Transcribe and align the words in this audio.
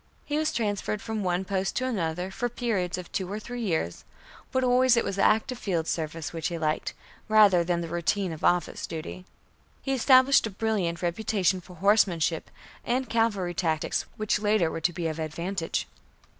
He 0.25 0.39
was 0.39 0.51
transferred 0.51 0.99
from 0.99 1.21
one 1.23 1.45
post 1.45 1.75
to 1.75 1.85
another 1.85 2.31
for 2.31 2.49
periods 2.49 2.97
of 2.97 3.11
two 3.11 3.31
or 3.31 3.39
three 3.39 3.61
years, 3.61 4.03
but 4.51 4.63
always 4.63 4.97
it 4.97 5.03
was 5.05 5.19
active 5.19 5.59
field 5.59 5.85
service 5.85 6.33
which 6.33 6.47
he 6.47 6.57
liked, 6.57 6.95
rather 7.29 7.63
than 7.63 7.81
the 7.81 7.87
routine 7.87 8.31
of 8.33 8.43
office 8.43 8.87
duty. 8.87 9.25
He 9.83 9.93
established 9.93 10.47
a 10.47 10.49
brilliant 10.49 11.03
reputation 11.03 11.61
for 11.61 11.75
horsemanship 11.75 12.49
and 12.83 13.09
cavalry 13.11 13.53
tactics 13.53 14.07
which 14.17 14.39
later 14.39 14.71
were 14.71 14.81
to 14.81 14.91
be 14.91 15.05
of 15.05 15.19
advantage. 15.19 15.87